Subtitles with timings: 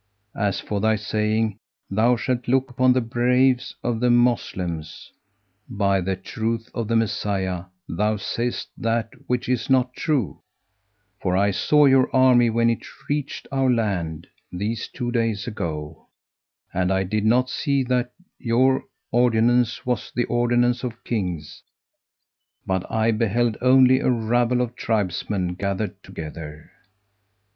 [0.39, 1.57] As for thy saying,
[1.91, 5.11] 'Thou shalt look upon the braves of the Moslems,'
[5.69, 10.41] by the truth of the Messiah, thou sayest that which is not true,
[11.21, 16.07] for I saw your army when it reached our land, these two days ago;
[16.73, 21.61] and I did not see that your ordinance was the ordinance of Kings,
[22.65, 26.71] but I beheld only a rabble of tribesmen gathered together.